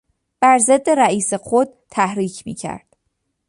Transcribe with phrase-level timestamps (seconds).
[0.39, 2.97] بر ضد رئیس خود تحریک میکرد.